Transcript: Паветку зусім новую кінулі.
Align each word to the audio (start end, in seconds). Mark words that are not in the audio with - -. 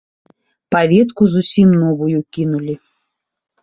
Паветку 0.75 1.23
зусім 1.35 1.69
новую 1.85 2.19
кінулі. 2.39 2.75